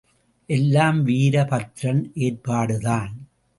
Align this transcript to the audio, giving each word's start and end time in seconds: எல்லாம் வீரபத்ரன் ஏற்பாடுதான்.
எல்லாம் 0.49 1.07
வீரபத்ரன் 1.07 2.11
ஏற்பாடுதான். 2.13 3.13